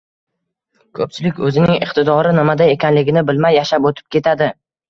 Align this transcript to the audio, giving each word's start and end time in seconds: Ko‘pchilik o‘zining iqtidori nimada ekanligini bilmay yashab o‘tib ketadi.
Ko‘pchilik 0.99 1.41
o‘zining 1.49 1.77
iqtidori 1.87 2.31
nimada 2.39 2.69
ekanligini 2.79 3.25
bilmay 3.31 3.57
yashab 3.61 3.91
o‘tib 3.93 4.09
ketadi. 4.17 4.53